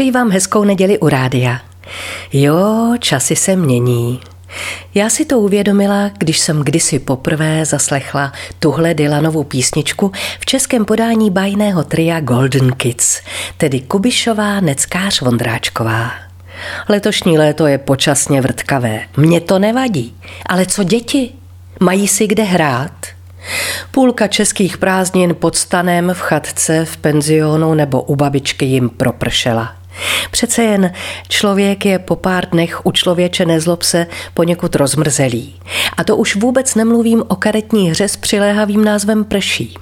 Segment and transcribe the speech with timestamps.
[0.00, 1.60] Přeji vám hezkou neděli u rádia.
[2.32, 4.20] Jo, časy se mění.
[4.94, 11.30] Já si to uvědomila, když jsem kdysi poprvé zaslechla tuhle Dylanovu písničku v českém podání
[11.30, 13.20] bajného tria Golden Kids,
[13.56, 16.10] tedy Kubišová, Neckář, Vondráčková.
[16.88, 19.00] Letošní léto je počasně vrtkavé.
[19.16, 20.14] Mně to nevadí.
[20.46, 21.32] Ale co děti?
[21.80, 23.06] Mají si kde hrát?
[23.90, 29.79] Půlka českých prázdnin pod stanem v chatce, v penzionu nebo u babičky jim propršela.
[30.30, 30.92] Přece jen
[31.28, 35.54] člověk je po pár dnech u člověče nezlob se poněkud rozmrzelý.
[35.96, 39.74] A to už vůbec nemluvím o karetní hře s přiléhavým názvem prší.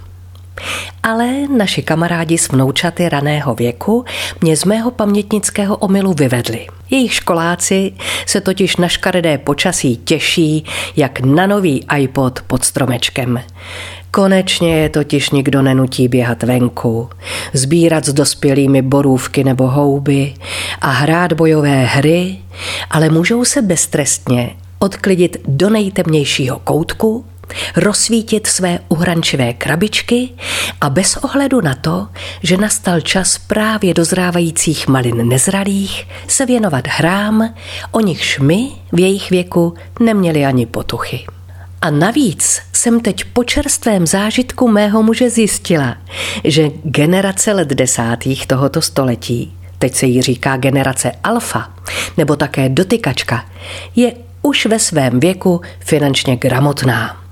[1.03, 4.05] Ale naši kamarádi z vnoučaty raného věku
[4.41, 6.67] mě z mého pamětnického omylu vyvedli.
[6.91, 7.93] Jejich školáci
[8.27, 10.65] se totiž na škaredé počasí těší,
[10.97, 13.43] jak na nový iPod pod stromečkem.
[14.11, 17.09] Konečně je totiž nikdo nenutí běhat venku,
[17.53, 20.35] sbírat s dospělými borůvky nebo houby
[20.81, 22.39] a hrát bojové hry,
[22.91, 27.25] ale můžou se beztrestně odklidit do nejtemnějšího koutku,
[27.77, 30.29] rozsvítit své uhrančivé krabičky
[30.81, 32.09] a bez ohledu na to,
[32.43, 37.55] že nastal čas právě dozrávajících malin nezralých, se věnovat hrám,
[37.91, 41.27] o nichž my v jejich věku neměli ani potuchy.
[41.83, 45.97] A navíc jsem teď po čerstvém zážitku mého muže zjistila,
[46.45, 51.73] že generace let desátých tohoto století, teď se jí říká generace alfa,
[52.17, 53.45] nebo také dotykačka,
[53.97, 54.13] je
[54.43, 57.28] už ve svém věku finančně gramotná.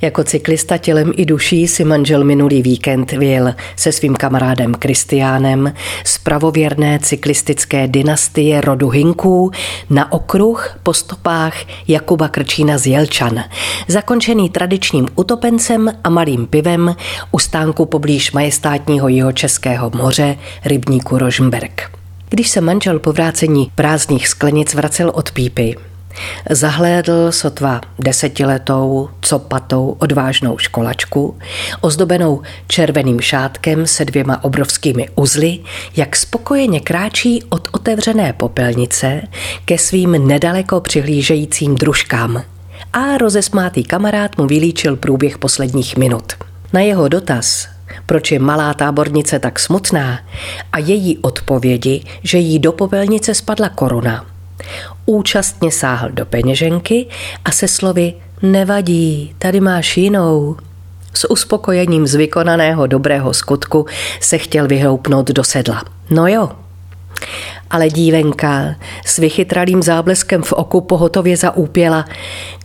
[0.00, 5.72] Jako cyklista tělem i duší si manžel minulý víkend vyjel se svým kamarádem Kristiánem
[6.04, 9.50] z pravověrné cyklistické dynastie rodu Hinků
[9.90, 11.54] na okruh po stopách
[11.88, 13.44] Jakuba Krčína z Jelčan,
[13.88, 16.96] zakončený tradičním utopencem a malým pivem
[17.30, 21.90] u stánku poblíž majestátního jihočeského moře rybníku Rožmberg.
[22.28, 25.76] Když se manžel po vrácení prázdných sklenic vracel od pípy,
[26.50, 31.38] Zahlédl sotva desetiletou, copatou, odvážnou školačku,
[31.80, 35.58] ozdobenou červeným šátkem se dvěma obrovskými uzly,
[35.96, 39.22] jak spokojeně kráčí od otevřené popelnice
[39.64, 42.42] ke svým nedaleko přihlížejícím družkám.
[42.92, 46.32] A rozesmátý kamarád mu vylíčil průběh posledních minut.
[46.72, 47.68] Na jeho dotaz,
[48.06, 50.18] proč je malá tábornice tak smutná,
[50.72, 54.26] a její odpovědi, že jí do popelnice spadla koruna–
[55.06, 57.06] účastně sáhl do peněženky
[57.44, 60.56] a se slovy nevadí, tady máš jinou.
[61.14, 63.86] S uspokojením z vykonaného dobrého skutku
[64.20, 65.82] se chtěl vyhoupnout do sedla.
[66.10, 66.50] No jo,
[67.70, 72.04] ale dívenka s vychytralým zábleskem v oku pohotově zaúpěla,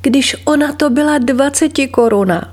[0.02, 2.52] když ona to byla 20 koruna.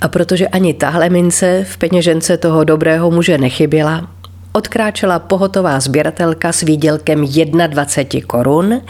[0.00, 4.10] A protože ani tahle mince v peněžence toho dobrého muže nechyběla,
[4.56, 7.26] odkráčela pohotová sběratelka s výdělkem
[7.66, 8.80] 21 korun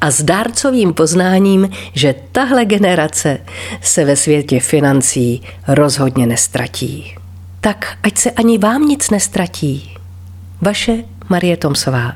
[0.00, 3.38] a s dárcovým poznáním, že tahle generace
[3.82, 7.14] se ve světě financí rozhodně nestratí.
[7.60, 9.96] Tak ať se ani vám nic nestratí.
[10.60, 12.12] Vaše Marie Tomsová.